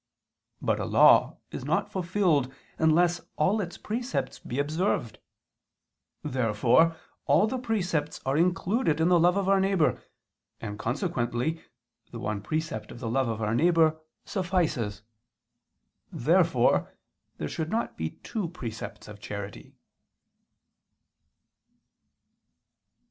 But 0.63 0.79
a 0.79 0.85
law 0.85 1.37
is 1.51 1.63
not 1.63 1.91
fulfilled 1.91 2.51
unless 2.79 3.21
all 3.35 3.61
its 3.61 3.77
precepts 3.77 4.39
be 4.39 4.57
observed. 4.57 5.19
Therefore 6.23 6.95
all 7.27 7.45
the 7.45 7.59
precepts 7.59 8.19
are 8.25 8.35
included 8.35 8.99
in 8.99 9.09
the 9.09 9.19
love 9.19 9.37
of 9.37 9.47
our 9.47 9.59
neighbor: 9.59 10.01
and 10.59 10.79
consequently 10.79 11.61
the 12.09 12.17
one 12.19 12.41
precept 12.41 12.89
of 12.91 12.99
the 12.99 13.11
love 13.11 13.27
of 13.27 13.43
our 13.43 13.53
neighbor 13.53 13.95
suffices. 14.25 15.03
Therefore 16.11 16.95
there 17.37 17.47
should 17.47 17.69
not 17.69 17.95
be 17.95 18.09
two 18.23 18.49
precepts 18.49 19.07
of 19.07 19.19
charity. 19.19 19.75